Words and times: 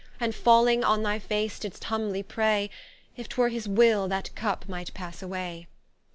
And 0.19 0.33
falling 0.33 0.83
on 0.83 1.03
thy 1.03 1.19
face 1.19 1.59
didst 1.59 1.83
humbly 1.83 2.23
pray, 2.23 2.71
If 3.15 3.29
'twere 3.29 3.49
his 3.49 3.67
Will 3.67 4.07
that 4.07 4.33
Cup 4.33 4.67
might 4.67 4.91
passe 4.95 5.21
away. 5.21 5.67